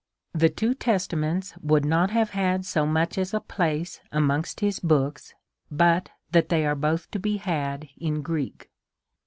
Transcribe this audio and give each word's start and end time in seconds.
The 0.33 0.49
two 0.49 0.73
Testaments 0.73 1.53
would 1.61 1.85
not 1.85 2.09
have 2.09 2.31
had 2.31 2.65
so 2.65 2.87
much 2.87 3.19
as 3.19 3.35
a 3.35 3.39
place 3.39 3.99
amongst 4.11 4.59
his 4.59 4.79
book??, 4.79 5.21
but 5.69 6.09
that 6.31 6.49
they 6.49 6.65
are 6.65 6.73
both 6.73 7.11
to 7.11 7.19
be 7.19 7.37
had 7.37 7.87
in 7.99 8.23
Greek. 8.23 8.71